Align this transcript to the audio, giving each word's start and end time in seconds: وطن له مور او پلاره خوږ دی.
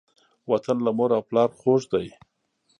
وطن 0.51 0.77
له 0.85 0.91
مور 0.97 1.11
او 1.17 1.21
پلاره 1.29 1.55
خوږ 1.59 1.81
دی. 1.93 2.07